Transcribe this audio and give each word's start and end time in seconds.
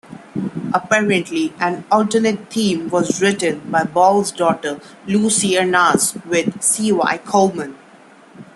Apparently, 0.73 1.53
an 1.59 1.85
alternate 1.91 2.49
theme 2.51 2.89
was 2.89 3.21
written 3.21 3.59
by 3.69 3.83
Ball's 3.83 4.31
daughter, 4.31 4.79
Lucie 5.05 5.51
Arnaz, 5.53 6.25
with 6.25 6.59
Cy 6.63 7.19
Coleman. 7.19 7.77